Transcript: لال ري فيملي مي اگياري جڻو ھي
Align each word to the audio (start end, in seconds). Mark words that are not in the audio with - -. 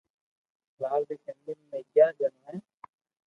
لال 0.79 1.01
ري 1.09 1.17
فيملي 1.23 1.53
مي 1.69 1.77
اگياري 1.81 2.13
جڻو 2.19 2.39
ھي 2.49 2.57